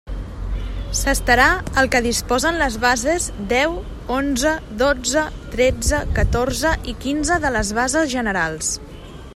[0.99, 1.49] S'estarà
[1.81, 3.77] al que disposen les bases deu,
[4.17, 5.27] onze, dotze,
[5.57, 8.73] tretze, catorze i quinze de les bases generals.